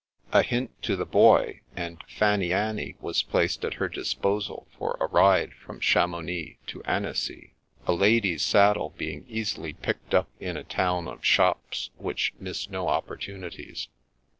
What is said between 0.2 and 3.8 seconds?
A hint to the Boy, and Fanny anny was placed at